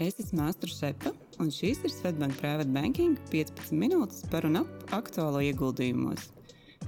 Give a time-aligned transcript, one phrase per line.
[0.00, 1.10] Es esmu Astra Šepa,
[1.42, 6.30] un šīs ir Svetbank Private Banking 15 minūtes par un ap aktuālo ieguldījumos.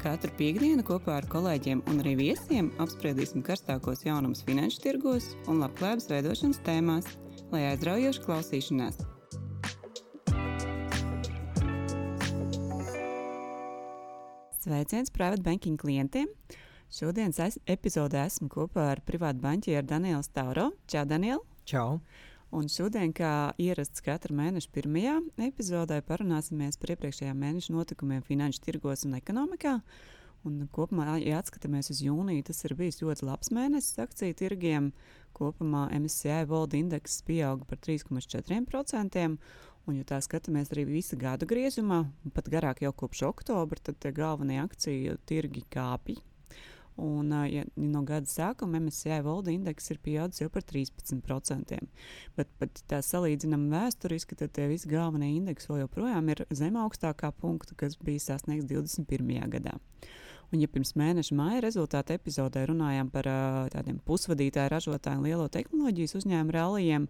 [0.01, 6.09] Katru piekdienu kopā ar kolēģiem un arī viesiem apspriedīsim karstākos jaunumus finanšu tirgos un labklājības
[6.09, 7.13] veidošanas tēmās,
[7.53, 9.05] lai aizraujoši klausīšanās.
[14.65, 16.33] Sveiciens Private Banking klientiem!
[16.93, 20.71] Šodienas es, epizodē esmu kopā ar privātu banķieru Danielu Stauro.
[20.89, 21.52] Čau, Daniel!
[21.65, 22.01] Čau!
[22.53, 25.15] Un šodien, kā ierasts katra mēneša pirmajā
[25.47, 29.79] epizodē, parunāsimies par iepriekšējā mēneša notikumiem finanšu tirgos un ekonomikā.
[30.45, 34.91] Un kopumā, ja atskatāmies uz jūniju, tas ir bijis ļoti labs mēnesis akciju tirgiem.
[35.39, 39.25] Kopumā MSCI World Index pieauga par 3,4%.
[39.87, 42.03] Un, ja tā skatāmies arī visu gadu griezumā,
[42.35, 46.19] pat garāk jau kopš oktobra, tad galvenie akciju tirgi kāpj.
[47.01, 51.79] Un, ja no gada sākuma MSCI valda indeks ir pieaudzis jau par 13%.
[52.37, 57.33] Bet, bet tā salīdzinām vēsturiski, tad tie visi galvenie indeksi vēl joprojām ir zem augstākā
[57.41, 59.49] punkta, kas bija sasniegts 21.
[59.57, 59.79] gadā.
[60.53, 63.25] Ja pirms mēneša māja rezultātu epizodē runājām par
[63.73, 67.07] tādiem pusvadītāju ražotāju un lielo tehnoloģijas uzņēmumu rallijiem,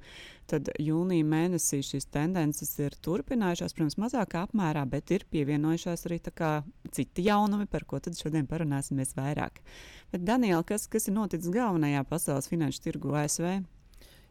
[0.47, 6.20] tad jūnija mēnesī šīs tendences ir turpinājušās, protams, mazākā apmērā, bet ir pievienojušās arī
[6.95, 9.59] citi jaunumi, par ko tad šodien parunāsimies vairāk.
[10.13, 13.48] Bet, Daniela, kas, kas ir noticis galvenajā pasaules finanšu tirgu ASV?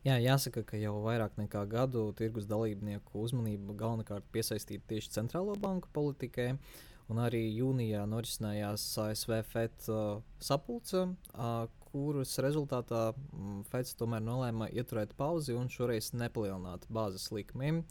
[0.08, 5.92] Jā, jāsaka, ka jau vairāk nekā gadu tirgus dalībnieku uzmanība galvenokārt piesaistīta tieši centrālo banku
[5.94, 6.54] politikai.
[6.56, 14.23] Uh, Un arī jūnijā norisinājās ASV FED uh, sapulce, uh, kuras rezultātā um, FED tomēr
[14.23, 17.81] nolēma ieturēt pauzi un šoreiz nepalielināt bāzes likmi.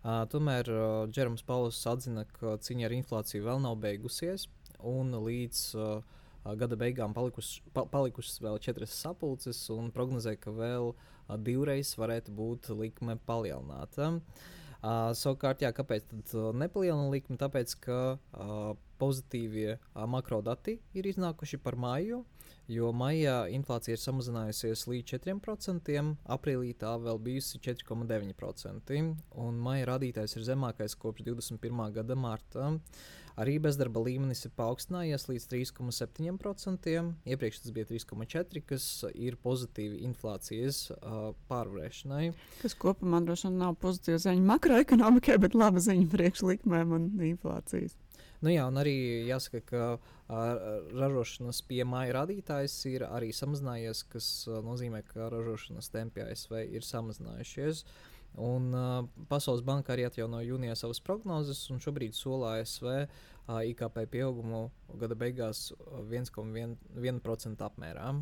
[0.00, 4.46] Uh, tomēr uh, Džerams Pauls atzina, ka cīņa ar inflāciju vēl nav beigusies
[4.86, 6.20] un līdz uh,
[6.60, 10.94] gada beigām palikus, pa, palikušas vēl četras sapulces, un prognozē, ka vēl
[11.44, 14.14] divreiz varētu būt likme palielināta.
[14.14, 14.48] Uh,
[14.80, 16.08] Uh, savukārt, jā, kāpēc
[16.56, 17.36] nepalielina likmi?
[17.40, 18.70] Tāpēc, ka uh,
[19.00, 22.22] pozitīvie uh, makrodati ir iznākuši par māju,
[22.70, 26.02] jo maijā inflācija ir samazinājusies līdz 4%,
[26.36, 29.00] aprīlī tā vēl bijusi 4,9%,
[29.44, 31.82] un maija rādītājs ir zemākais kopš 21.
[31.96, 32.76] gada marta.
[33.40, 36.96] Arī bezdarba līmenis ir paaugstinājies līdz 3,7%.
[37.30, 42.34] Iepriekš tas bija 3,4%, kas ir pozitīvi inflācijas uh, pārvarēšanai.
[42.60, 47.96] Kas kopumā droši vien nav pozitīva ziņa makroekonomikai, bet laba ziņa priekšlikmēm un inflācijas.
[48.40, 48.94] Nu jā, un arī
[49.28, 49.82] jāsaka, ka
[50.96, 54.28] ražošanas piemāja rādītājs ir arī samazinājies, kas
[54.64, 57.84] nozīmē, ka ražošanas tempi ASV ir samazinājušies.
[58.38, 63.08] Un, uh, Pasaules banka arī atjaunoja jūnijā savas prognozes, un šobrīd solā ASV uh,
[63.66, 64.68] IKP pieaugumu
[65.00, 65.72] gada beigās
[66.06, 68.12] 1,1% apmērā.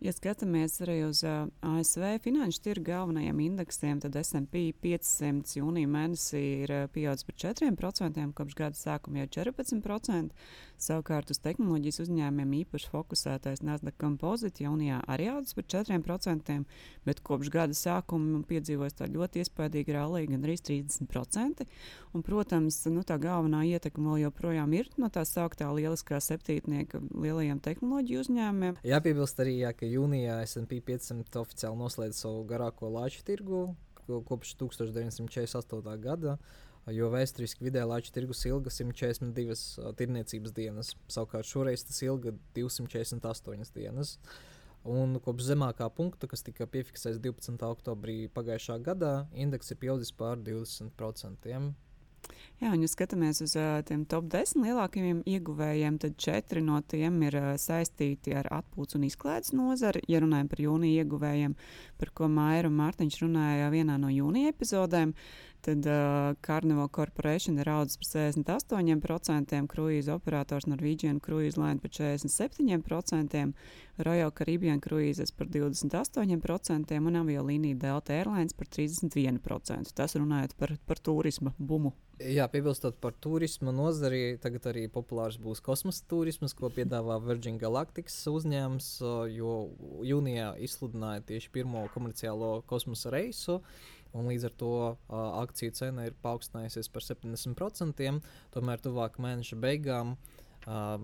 [0.00, 6.42] Ja skatāmies arī uz uh, ASV finanšu tirgu galvenajiem indeksiem, tad SP 500 jūnija mēnesī
[6.64, 10.32] ir uh, pieaudzis par 4%, kopš gada sākuma jau 14%.
[10.82, 16.56] Savukārt uz tehnoloģijas uzņēmumiem īpaši fokusētais Nasdaq Composite jūnijā arī audzis par 4%,
[17.06, 21.68] bet kopš gada sākuma piedzīvojis tā ļoti iespaidīga rallija, gan arī 30%.
[22.12, 27.62] Un, protams, nu, tā galvenā ietekme vēl joprojām ir no tā sauktā lieliskā septītnieka lielajiem
[27.62, 28.82] tehnoloģiju uzņēmumiem.
[28.82, 33.64] Jāpiebilst arī, jā, ka jūnijā SP 500 oficiāli noslēdz savu garāko lāču tirgu
[34.06, 35.98] kopš 1948.
[35.98, 36.36] gada.
[36.90, 43.70] Jo vēsturiski vidēji lāča tirgus ilga 142 uh, tirniecības dienas, savukārt šoreiz tas ilga 248
[43.76, 44.16] dienas.
[44.82, 47.62] Un kopš zemākā punkta, kas tika piefiksēts 12.
[47.68, 51.70] oktobrī pagājušā gadā, indeks ir pieaudzis par 20%.
[52.62, 57.16] Jā, un ja skatāmies uz uh, tiem top 10 lielākajiem ieguvējiem, tad četri no tiem
[57.26, 60.04] ir uh, saistīti ar atpūtas un izklaides nozari.
[60.06, 61.56] Ja runājam par jūnija ieguvējiem,
[61.98, 65.16] par ko Maija un Mārtiņš runāja vienā no jūnija epizodēm,
[65.62, 73.52] tad uh, Carnival Corporation ir audzis par 68%, kruīza operators Norwegian Cruise Line par 47%,
[74.02, 79.94] Royal Caribbean Cruises par 28% un aviolīnija Delta Airlines par 31%.
[79.94, 81.94] Tas runājot par, par turisma bumu.
[82.22, 88.12] Jā, piebilstot par turismu nozari, tagad arī populārs būs kosmosa turisms, ko piedāvā Virgin Galactic
[88.12, 88.90] uzņēmums,
[89.32, 89.54] jo
[90.06, 93.58] jūnijā izsludināja tieši pirmo komerciālo kosmosa reisu.
[94.18, 94.94] Un līdz ar to uh,
[95.40, 98.08] akciju cena ir paaugstinājusies par 70%.
[98.54, 100.96] Tomēr tuvāk mēneša beigām uh,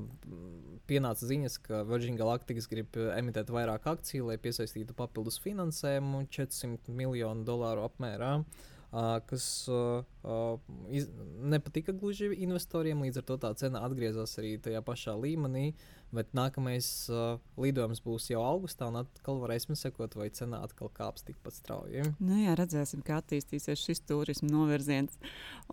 [0.90, 7.48] pienāca ziņas, ka Virgin Galactic grib emitēt vairāk akciju, lai piesaistītu papildus finansējumu 400 miljonu
[7.48, 8.34] dolāru apmērā.
[8.42, 9.68] Uh, kas
[10.88, 11.06] iz,
[11.44, 13.02] nepatika gluži investoriem.
[13.04, 15.72] Līdz ar to tā cena atgriezās arī tajā pašā līmenī.
[16.08, 16.86] Bet nākamais
[17.60, 22.06] lidojums būs jau augustā, un atkal varēsim sekot, vai cena atkal kāps tikpat strauji.
[22.16, 25.18] Nu jā, redzēsim, kā attīstīsies šis turisma novirziens.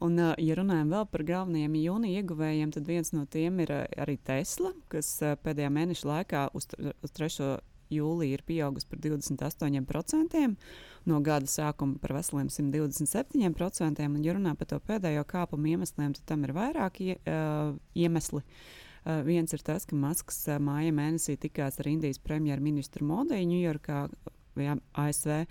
[0.04, 4.74] Un, ja runājam vēl par galvenajiem jūnija ieguvējiem, tad viens no tiem ir arī Tesla,
[4.92, 5.14] kas
[5.46, 7.56] pēdējā mēneša laikā uz, uz 3.
[7.94, 10.46] Jūliju ir pieaugusi par 28%
[11.06, 14.06] no gada sākuma par veseliem 127%.
[14.06, 18.42] Un, ja runā par to pēdējo kāpumu iemesliem, tad tam ir vairāki uh, iemesli.
[19.06, 24.08] Uh, viens ir tas, ka Masks uh, māja mēnesī tikās ar Indijas premjerministru Modiju Ņujorkā.
[24.56, 25.42] ASV,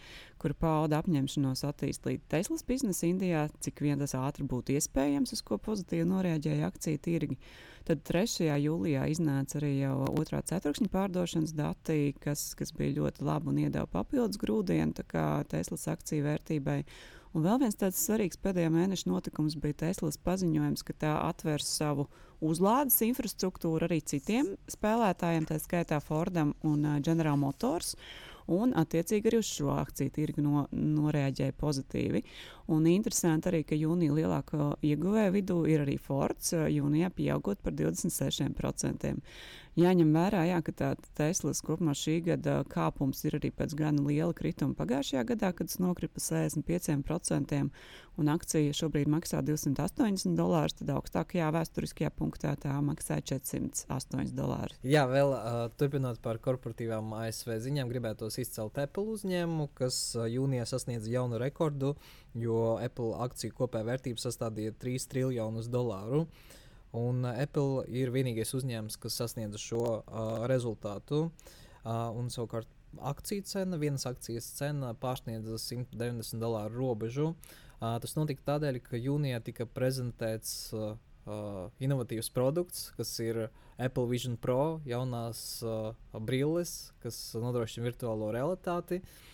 [0.41, 5.59] kur pauda apņemšanos attīstīt Teslas biznesu Indijā, cik vien tas ātri būtu iespējams, uz ko
[5.61, 7.37] pozitīvi noreaģēja akciju tirgi.
[7.85, 8.47] Tad 3.
[8.65, 13.85] jūlijā iznāca arī jau otrā ceturkšņa pārdošanas dati, kas, kas bija ļoti labi un iedeva
[13.93, 15.05] papildus grūdienu
[15.51, 16.79] Teslas akciju vērtībai.
[17.35, 22.07] Un vēl viens tāds svarīgs pēdējā mēneša notikums bija Teslas paziņojums, ka tā atvērs savu
[22.45, 27.97] uzlādes infrastruktūru arī citiem spēlētājiem, tā skaitā Fordam un General Motors.
[28.45, 32.21] Un, attiecīgi, arī uz šo akciju tirgu no, noreaģēja pozitīvi.
[32.73, 39.15] Un interesanti arī, ka jūnija lielāko ieguvēju vidū ir arī Fords, jūnijā pieaugot par 26%
[39.79, 40.89] jāņem vērā, jā, ka tā
[41.19, 45.81] Teslas kopumā šī gada kāpums ir arī pēc gana liela krituma pagājušajā gadā, kad tas
[45.83, 47.61] nokrita par 65%,
[48.23, 54.79] un akcija šobrīd maksā 280 dolārus, tad augstākajā vēsturiskajā punktā tā maksā 408 dolārus.
[54.87, 60.69] Jā, vēl uh, turpinot par korporatīvām ASV ziņām, gribētos izcelt Apple uzņēmumu, kas uh, jūnijā
[60.71, 61.97] sasniedz jaunu rekordu,
[62.39, 66.25] jo Apple akciju kopējā vērtība sastādīja 3 triljonus dolāru.
[66.95, 71.27] Un uh, Apple ir vienīgais uzņēmums, kas sasniedz šo uh, rezultātu.
[71.85, 72.71] Uh, un savukārt
[73.03, 77.33] akciju cena, vienas akcijas cena pārsniedza 190 dolāru robežu.
[77.35, 80.95] Uh, tas notika tādēļ, ka jūnijā tika prezentēts uh,
[81.27, 89.03] uh, inovatīvs produkts, kas ir Apple Vision Pro, jaunās uh, brilles, kas nodrošina virtuālo realitāti.
[89.03, 89.34] Uh,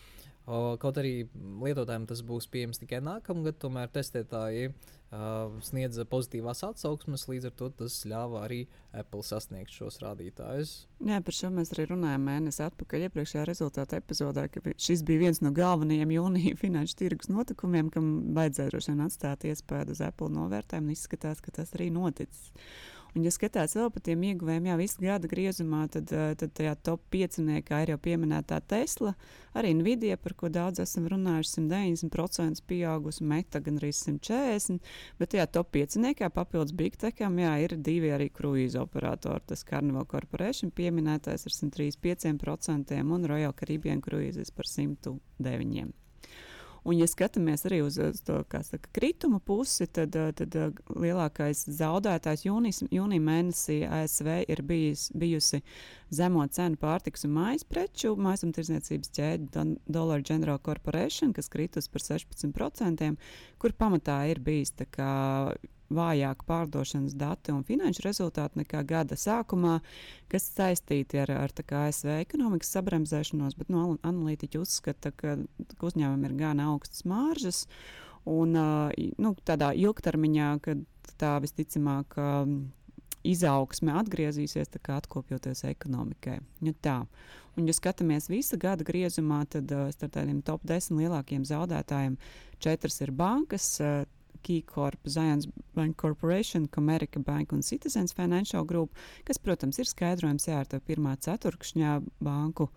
[0.82, 1.14] kaut arī
[1.62, 7.69] lietotājiem tas būs pieejams tikai nākamgad, tomēr testētāji uh, sniedza pozitīvās atsauksmes, līdz ar to
[7.82, 8.61] tas ļāva arī
[8.97, 10.75] Apple sasniegt šos rādītājus.
[11.06, 15.43] Jā, par šo mēs arī runājām mēnesi atpakaļ iepriekšējā rezultātu epizodē, ka šis bija viens
[15.44, 20.91] no galvenajiem jūnija finanšu tirgus notikumiem, kam vajadzēja droši vien atstāt iespēju uz Apple novērtējumu,
[20.91, 22.50] un izskatās, ka tas arī noticis.
[23.15, 26.75] Un, ja skatās vēl par tiem ieguvējiem, jau visu gada griezumā, tad, eh, tad tajā
[26.83, 27.41] top 5
[27.83, 29.15] ir jau pieminētā Tesla,
[29.55, 34.81] arī Nvidia, par ko daudz esam runājuši, 190% pieaugusi, Meta gan arī 140%,
[35.19, 39.43] bet tajā top 5 papildus Big Techam jā, ir divi arī kruīzu operatori.
[39.47, 46.10] Tas Carnival Corporation pieminētais ar 135% un Royal Caribbean Cruises par 109%.
[46.85, 51.67] Un, ja skatāmies arī uz, uz to saka, krituma pusi, tad, eh, tad eh, lielākais
[51.77, 55.61] zaudētājs jūnijas, jūnija mēnesī ASV ir bijis, bijusi
[56.15, 63.12] zemo cenu pārtiks un mājas preču maisumtirdzniecības ķēde Dollar General Corporation, kas kritus par 16%,
[63.61, 64.73] kur pamatā ir bijis
[65.95, 69.79] vājāk pārdošanas dati un finanšu rezultāti nekā gada sākumā,
[70.31, 75.37] kas saistīti ar, ar ASV ekonomikas sabremzēšanos, bet no, analītiķi uzskata, ka,
[75.75, 77.65] ka uzņēmumiem ir gan augstas māržas.
[78.29, 80.85] Un, nu, tādā ilgtermiņā, kad
[81.21, 82.19] tā visticamāk
[83.27, 86.39] izaugsme atgriezīsies, atkopjoties ekonomikai.
[86.65, 87.03] Nu, tā.
[87.59, 92.17] Un, ja skatāmies visu gada griezumā, tad starp tādiem top 10 lielākiem zaudētājiem
[92.63, 93.81] četras ir bankas,
[94.47, 98.97] KeyCorp, Zions Bank Corporation, Comerica Bank un Citizens Financial Group,
[99.29, 102.70] kas, protams, ir skaidrojums jā, ar to pirmā ceturkšņā banku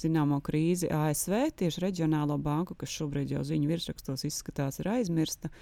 [0.00, 5.52] zināmo krīzi ASV, tieši reģionālo banku, kas šobrīd jau ziņu virsrakstos izskatās ir aizmirsta.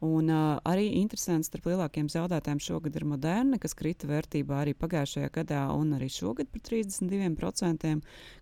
[0.00, 5.28] Un, uh, arī interesants starp lielākiem zaudētājiem šogad ir Moderna, kas krita vērtībā arī pagājušajā
[5.34, 7.90] gadā un arī šogad par 32%,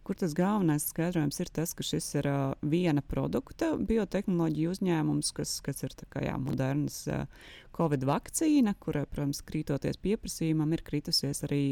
[0.07, 5.57] kur tas galvenais skaidrojums ir tas, ka šis ir uh, viena produkta biotehnoloģija uzņēmums, kas,
[5.67, 7.27] kas ir kā, jā, modernas uh,
[7.75, 11.65] Covid vakcīna, kurai, protams, krītoties pieprasījumam, ir kritusies arī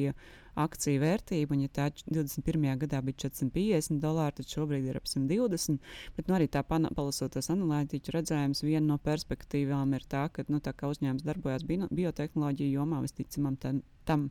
[0.56, 1.54] akciju vērtība.
[1.56, 2.66] Un, ja tā 21.
[2.82, 5.80] gadā bija 450 dolāri, tad šobrīd ir ap 120.
[6.16, 10.74] Bet nu, arī tā palasoties analītiķu redzējums, viena no perspektīvām ir tā, ka nu, tā
[10.76, 14.28] uzņēmums darbojas biotehnoloģiju jomā, visticamāk, tam, tam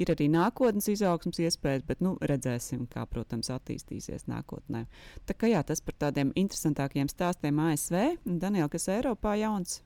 [0.00, 4.84] ir arī nākotnes izaugsmas iespējas, bet nu, redzēsim, kā, protams, attīstīsies nākotnē.
[5.28, 8.04] Tā kā jā, tas par tādiem interesantākiem stāstiem ASV.
[8.24, 9.82] Daniela, kas Eiropā jauns?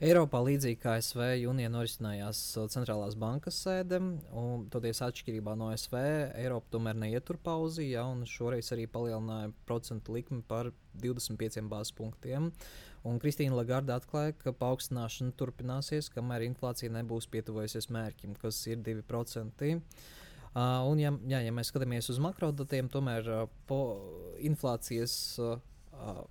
[0.00, 2.38] Eiropā, līdzīgi kā ASV, jūnijā norisinājās
[2.72, 3.98] centrālās bankas sēde,
[4.32, 5.96] un toties atšķirībā no ASV,
[6.40, 10.70] Eiropa tomēr neietur pauzi, ja, un šoreiz arī palielināja procentu likmi par
[11.04, 12.48] 25 bāzes punktiem.
[13.04, 19.70] Un Kristīna Lagarde atklāja, ka paaugstināšana turpināsies, kamēr inflācija nebūs pietuvojusies mērķim, kas ir 2%.
[20.50, 23.82] Uh, un, ja, jā, ja mēs skatāmies uz makrodatiem, tomēr uh, po
[24.48, 25.12] inflācijas
[25.44, 25.58] uh,
[25.92, 26.24] uh,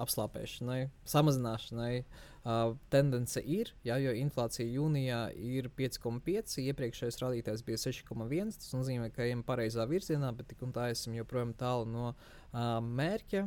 [0.00, 8.54] apslāpēšanai, samazināšanai uh, tendence ir, jā, jo inflācija jūnijā ir 5,5, iepriekšējais rādītājs bija 6,1.
[8.56, 12.78] Tas nozīmē, ka ejam pareizā virzienā, bet tik un tā esam joprojām tālu no uh,
[12.84, 13.46] mērķa.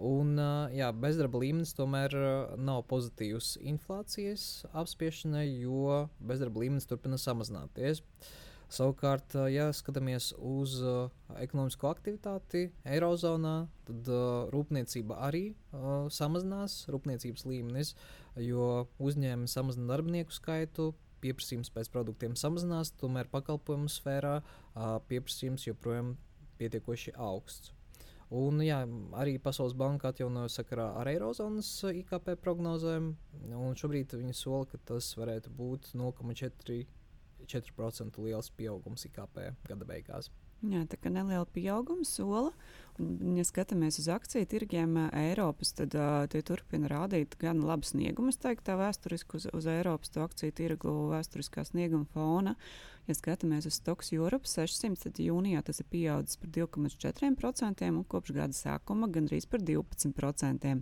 [0.00, 7.18] Un, uh, jā, bezdarba līmenis tomēr uh, nav pozitīvs inflācijas apspiešanai, jo bezdarba līmenis turpina
[7.20, 8.00] samazināties.
[8.00, 8.38] Uh,
[8.70, 11.08] Savukārt, ja skatāmies uz uh,
[11.42, 17.96] ekonomisko aktivitāti Eirozonā, tad uh, rūpniecība arī uh, samazinās rūpniecības līmenis,
[18.38, 24.38] jo uzņēmumi samazina darbinieku skaitu, pieprasījums pēc produktiem samazinās, tomēr pakalpojumu sfērā
[25.10, 26.14] pieprasījums joprojām
[26.62, 27.74] pietiekoši augsts.
[28.30, 28.78] Un, jā,
[29.18, 33.10] arī Pasaules banka atjaunoja sakarā ar Eirozonas IKP prognozēm,
[33.58, 36.84] un šobrīd viņi sola, ka tas varētu būt 0,4
[37.46, 40.30] 4% liels pieaugums IKP gada beigās.
[40.60, 42.50] Jā, tā kā neliela pieauguma sola.
[43.00, 48.28] Un, ja skatāmies uz akciju tirgiem Eiropas, tad uh, tie turpina rādīt gan labu sniegumu,
[48.28, 52.56] es teiktu, tā vēsturiski uz, uz Eiropas akciju tirgu vēsturiskā snieguma fona.
[53.08, 58.36] Ja skatāmies uz Stoks Europe 600, tad jūnijā tas ir pieaudzis par 2,4% un kopš
[58.36, 60.76] gada sākuma gandrīz par 12%.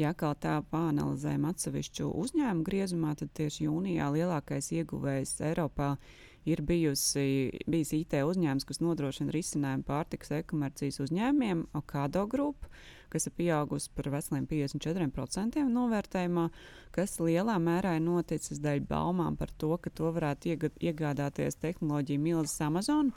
[0.00, 6.31] Ja kā tā pāanalizējam atsevišķu uzņēmumu griezumā, tad tieši jūnijā lielākais ieguvējs Eiropā ir
[6.66, 7.26] bijusi,
[7.70, 12.70] bijis IT uzņēmums, kas nodrošina risinājumu pārtikas e-komercijas uzņēmumiem, Okado grupu
[13.12, 16.46] kas ir pieaugusi par veseliem 54% novērtējumā,
[16.96, 22.64] kas lielā mērā ir noticis dēļ baumām par to, ka to varētu iegādāties tehnoloģiju milzis
[22.64, 23.12] Amazon.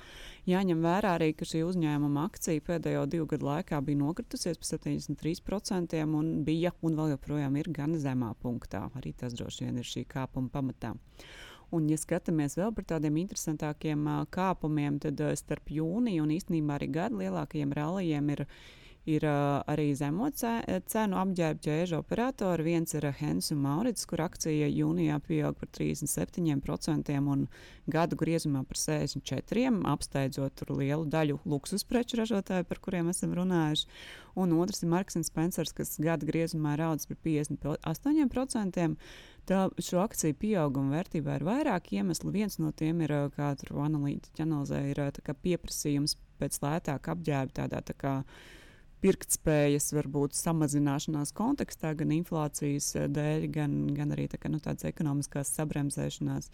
[0.49, 6.03] Jāņem vērā arī, ka šī uzņēmuma akcija pēdējo divu gadu laikā bija nokritusies par 73%
[6.05, 8.85] un bija un vēl joprojām ir gan zemā punktā.
[8.99, 10.95] Arī tas droši vien ir šī kāpuma pamatā.
[11.73, 17.17] Un, ja skatāmies vēl par tādiem interesantākiem kāpumiem, tad starp jūniju un īstenībā arī gada
[17.23, 18.45] lielākajiem rallijiem ir
[19.05, 22.65] ir uh, arī zemo cenu apģērbu ķēžu operatori.
[22.65, 27.45] Viens ir Hens un Maurits, kur akcija jūnijā pieaug par 37% un
[27.91, 33.87] gadu griezumā par 64%, apsteidzot lielu daļu luksus preču ražotāju, par kuriem esam runājuši.
[34.35, 38.89] Un otrs ir Marks Spencers, kas gada griezumā ir audzis par 58%.
[39.45, 42.33] Tā šo akciju pieauguma vērtībā ir vairāk iemeslu.
[42.33, 44.97] Viens no tiem ir, kā tur analītiķi analizē, ir
[45.45, 48.13] pieprasījums pēc lētāka apģērba tādā tā kā
[49.03, 54.87] pirktspējas varbūt samazināšanās kontekstā, gan inflācijas eh, dēļ, gan, gan arī tā, ka, nu, tādas
[54.89, 56.51] ekonomiskās sabremzēšanās.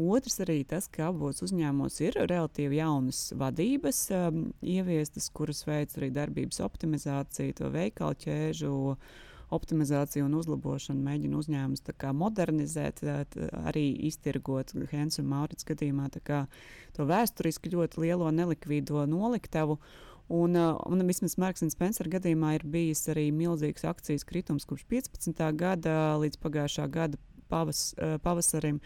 [0.00, 6.12] Otrs arī tas, ka abos uzņēmumos ir relatīvi jaunas vadības um, ieviestas, kuras veic arī
[6.14, 8.72] darbības optimizāciju, to veikalu ķēžu
[9.52, 11.84] optimizāciju un uzlabošanu mēģina uzņēmums
[12.16, 13.02] modernizēt,
[13.66, 16.08] arī iztirgot Hens un Maurits gadījumā
[16.96, 19.78] to vēsturiski ļoti lielo nelikvīdo noliktavu.
[20.32, 24.86] Un, uh, un vismaz Marks un Spencer gadījumā ir bijis arī milzīgs akcijas kritums kopš
[24.88, 25.42] 15.
[25.60, 27.18] gada līdz pagājušā gada
[27.52, 28.78] pavas, uh, pavasarim.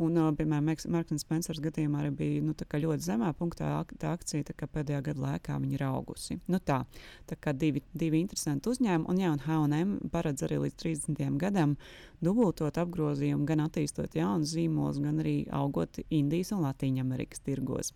[0.00, 3.68] Un, uh, piemēram, Marks un Spencers gadījumā arī bija nu, ļoti zemā punktā
[4.00, 6.38] tā akcija, tā pēdējā gada laikā viņa ir augusi.
[6.48, 6.80] Nu, tā,
[7.28, 11.20] tā kā divi, divi interesanti uzņēmumi, un, jā, un H&M paredz arī līdz 30.
[11.42, 11.76] gadam
[12.24, 17.92] dubultot apgrozījumu, gan attīstot jaunus zīmolus, gan arī augot Indijas un Latvijas Amerikas tirgos.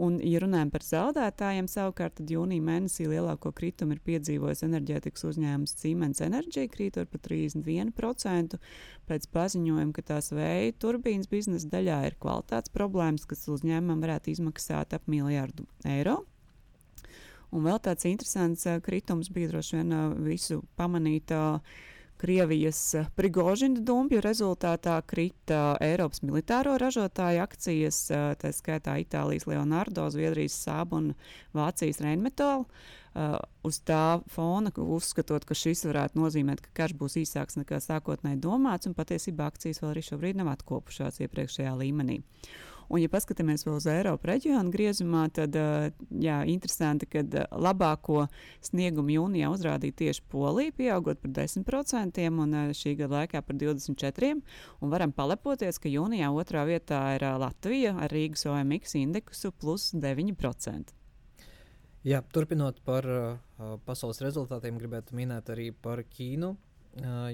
[0.00, 6.22] Un, ja runājam par zaudētājiem, savukārt jūnija mēnesī lielāko kritumu ir piedzīvojis enerģētikas uzņēmums Siemens
[6.24, 8.56] Energy, krītot par 31%.
[9.10, 14.96] Pēc paziņojuma, ka tās vēja turbīnas biznesa daļā ir kvalitātes problēmas, kas uzņēmumam varētu izmaksāt
[14.96, 16.22] ap miljardu eiro.
[17.52, 21.36] Un vēl tāds interesants uh, kritums bija droši vien uh, visu pamanīt.
[22.22, 30.04] Krievijas eh, Prigožina dumpju rezultātā krita Eiropas militāro ražotāju akcijas, eh, tā skaitā Itālijas Leonardo,
[30.14, 31.08] Zviedrijas Sāba un
[31.56, 32.68] Vācijas Rheinmetall.
[33.12, 38.38] Uh, uz tā fona, uzskatot, ka šis varētu nozīmēt, ka karš būs īsāks nekā sākotnēji
[38.40, 42.22] domāts, un patiesībā akcijas vēl arī šobrīd nav atkopušās iepriekšējā līmenī.
[42.92, 47.22] Un, ja paskatāmies vēl uz Eiropas reģionu griezumā, tad jā, interesanti, ka
[47.56, 48.26] labāko
[48.60, 54.42] sniegumu jūnijā uzrādīja tieši Polija, pieaugot par 10%, un šī gada laikā par 24%.
[54.84, 60.92] Un varam palepoties, ka jūnijā otrā vietā ir Latvija ar Rīgas OMX indeksu plus 9%.
[62.02, 66.56] Jā, turpinot par uh, pasaules rezultātiem, gribētu minēt arī par Ķīnu.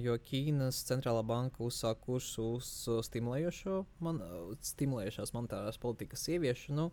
[0.02, 2.68] Jo Ķīnas centrālā banka uzsāka kursu uz
[3.08, 4.20] stimulējošo, man,
[4.62, 6.90] stimulējošās monetārās politikas ieviešanu.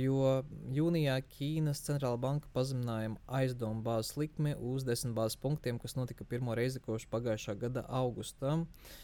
[0.00, 0.30] Jo
[0.74, 6.56] jūnijā Ķīnas centrālā banka pazemināja aizdomu bāzes likmi uz 10 bāzes punktiem, kas notika pirmo
[6.58, 8.58] reizi kopš pagājušā gada augusta.
[8.60, 8.98] Uh,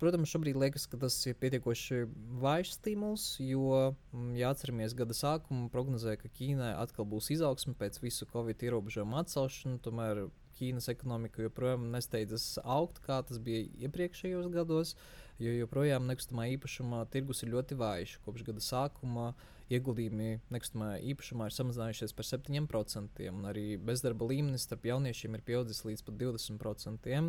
[0.00, 2.04] protams, šobrīd liekas, ka tas ir pietiekoši
[2.40, 3.94] vājš stimuls, jo,
[4.38, 9.80] ja atceramies gada sākumu, prognozēja, ka Ķīnai atkal būs izaugsme pēc visu Covid ierobežojumu atcelšanu.
[9.84, 10.22] Tomēr
[10.60, 14.94] Ķīnas ekonomika joprojām nesteidzas augt, kā tas bija iepriekšējos gados,
[15.40, 18.18] jo joprojām nekustamā īpašumā tirgus ir ļoti vājš.
[18.26, 19.30] Kopš gada sākuma
[19.72, 25.84] ieguldījumi nekustamā īpašumā ir samazinājušies par 7%, un arī bezdarba līmenis starp jauniešiem ir pieaudzis
[25.88, 27.20] līdz pat 20%.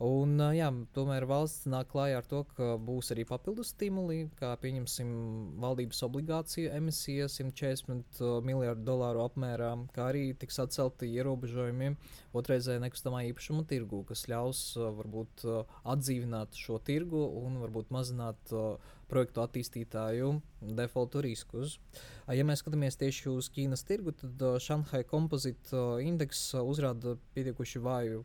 [0.00, 5.10] Un, jā, tomēr valsts nāk klājā ar to, ka būs arī papildus stimuli, kā pieņemsim
[5.60, 11.90] valdības obligāciju emisija 140 miljardu dolāru apmērā, kā arī tiks atcelti ierobežojumi
[12.32, 14.62] otrreizēji nekustamā īpašuma tirgu, kas ļaus
[15.02, 15.44] varbūt
[15.84, 18.56] atdzīvināt šo tirgu un varbūt mazināt
[19.10, 20.32] projektu attīstītāju
[20.78, 21.78] defaultu riskus.
[22.30, 28.22] Ja mēs skatāmies tieši uz Ķīnas tirgu, tad Šanhai kompozīta indeks uzrāda pietiekuši vāju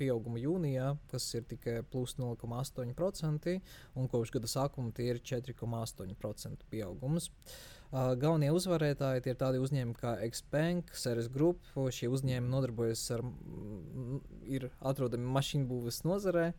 [0.00, 3.58] pieaugumu jūnijā, kas ir tikai plus 0,8%,
[3.94, 7.28] un kopš gada sākuma tie ir 4,8% pieaugums.
[7.28, 11.60] Uh, galvenie uzvarētāji ir tādi uzņēmumi kā Xbank, Ceres Group.
[11.92, 13.24] Šie uzņēmumi nodarbojas ar,
[14.48, 16.52] ir atrodami mašīnu būves nozarē,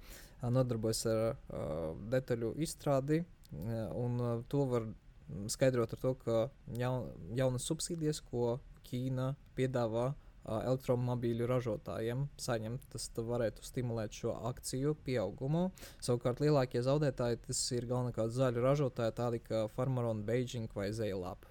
[0.43, 1.39] nodarbojas ar
[2.13, 3.23] detaļu izstrādi,
[3.97, 4.85] un to var
[5.49, 6.37] skaidrot ar to, ka
[6.77, 10.11] jaun, jaunas subsīdijas, ko Ķīna piedāvā
[10.45, 12.89] elektromobīļu ražotājiem saņemt.
[12.93, 15.69] Tas varētu stimulēt šo akciju pieaugumu.
[16.03, 21.47] Savukārt lielākie zaudētāji tas ir galvenokārt zaļu ražotāji, tādi kā Farmaron, Beijing vai Zeilap.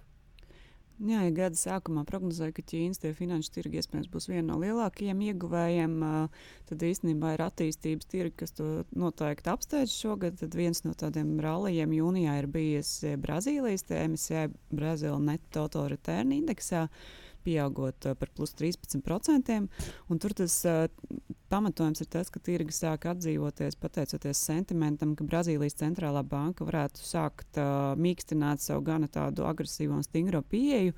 [1.03, 5.97] Jā, ja gada sākumā prognozēja, ka Ķīnas finanšu tirgi iespējams būs viena no lielākajiem ieguvējiem.
[6.69, 10.37] Tad īstenībā ir attīstības tirgi, kas to noteikti apsteidz šogad.
[10.39, 12.93] Tad viens no tādiem rallija jūnijā ir bijis
[13.25, 16.85] Brazīlijas MSCI Brazil Net Total Return indeksā.
[16.87, 19.59] Uh, pieaugot uh, par plus 13%.
[20.23, 20.85] Tur tas uh,
[21.53, 27.61] pamatojums ir tas, ka tirgi sāk atdzīvoties pateicoties sentimentam, ka Brazīlijas centrālā banka varētu sākt
[27.61, 30.97] uh, mīkstināt savu gana tādu agresīvu un stingro pieeju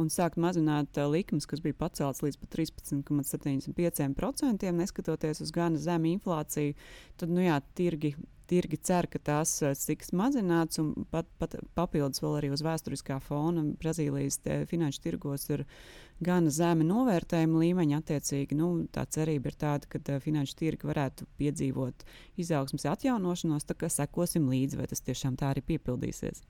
[0.00, 6.72] un sākt mazināt uh, likmes, kas bija paceltas līdz 13,75%, neskatoties uz gana zemu inflāciju.
[7.20, 8.10] Tad, nu jā, tirgi
[8.46, 13.64] tirgi cer, ka tās tiks mazināts, un pat, pat papildus vēl arī uz vēsturiskā fona
[13.80, 15.64] Brazīlijas finanšu tirgos ir
[16.24, 18.02] gana zemi novērtējuma līmeņa.
[18.04, 22.04] Attiecīgi, nu, tā cerība ir tāda, ka finanšu tirgi varētu piedzīvot
[22.40, 26.44] izaugsmas atjaunošanos, tā kā sekosim līdzi, vai tas tiešām tā arī piepildīsies.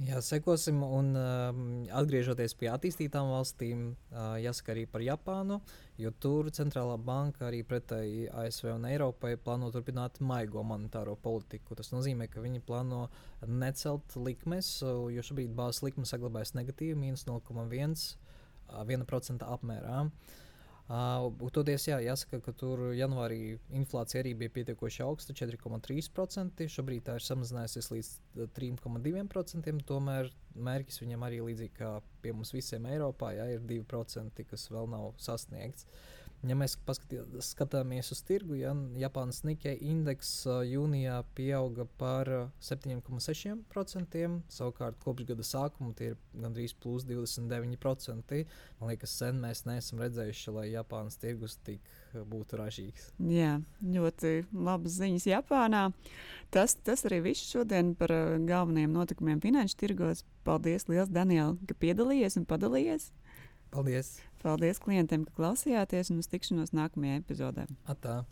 [0.00, 1.52] Jā, sekosim, un uh,
[2.00, 5.60] atgriežoties pie attīstītām valstīm, uh, jāsaka arī par Japānu,
[6.00, 11.74] jo tur centrālā banka arī pretēji ASV un Eiropai plāno turpināt maigo monetāro politiku.
[11.78, 13.08] Tas nozīmē, ka viņi plāno
[13.46, 19.98] necelt likmes, jo šobrīd bāzes likme saglabājas negatīvi, mīnus 0,1% apmērā.
[20.08, 20.12] Uh,
[20.90, 26.66] Uh, toties, jā, jāsaka, ka tur janvārī inflācija arī bija pietiekoši augsta, 4,3%.
[26.74, 28.10] Šobrīd tā ir samazinājusies līdz
[28.58, 29.76] 3,2%.
[29.88, 34.90] Tomēr mērķis viņam arī līdzīgi kā pie mums visiem Eiropā, jā, ir 2%, kas vēl
[34.92, 35.86] nav sasniegts.
[35.86, 36.74] Uh, Ja mēs
[37.46, 40.30] skatāmies uz tirgu, ja Japānas Nikkei indeks
[40.66, 48.42] jūnijā pieauga par 7,6%, savukārt kopš gada sākuma tie ir gandrīz plus 29%.
[48.80, 53.12] Man liekas, sen mēs neesam redzējuši, lai Japānas tirgus tik būtu ražīgs.
[53.22, 55.84] Jā, ļoti labas ziņas Japānā.
[56.50, 58.10] Tas, tas arī viss šodien par
[58.50, 60.26] galvenajiem notikumiem finanšu tirgos.
[60.42, 63.12] Paldies, liels Daniel, ka piedalījies un padalījies!
[63.72, 64.18] Paldies!
[64.42, 67.66] Paldies klientiem, ka klausījāties un uz tikšanos nākamajā epizodē.
[67.86, 68.22] Atā.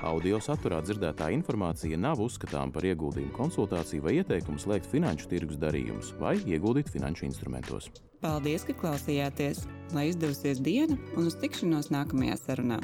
[0.00, 6.14] Audio saturā dzirdētā informācija nav uzskatāms par ieguldījumu konsultāciju vai ieteikumu slēgt finanšu tirgus darījumus
[6.22, 7.90] vai ieguldīt finanšu instrumentos.
[8.24, 9.66] Paldies, ka klausījāties!
[9.92, 12.80] Lai izdevusies diena un uz tikšanos nākamajā sarunā!